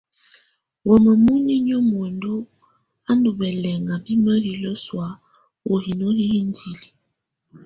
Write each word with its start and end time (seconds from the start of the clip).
Wamɛ̀á 0.87 1.15
muninƴǝ́ 1.23 1.85
muǝndù 1.89 2.33
á 3.09 3.11
ndù 3.17 3.29
bɛlɛŋà 3.39 3.93
bɛ 4.03 4.11
mǝhilǝ 4.23 4.71
sɔ̀á 4.85 5.09
ù 5.71 5.73
hino 5.83 6.07
hi 6.17 6.25
indili. 6.39 6.87